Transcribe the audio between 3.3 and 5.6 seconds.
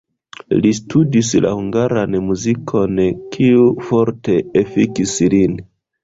kiu forte efikis lin.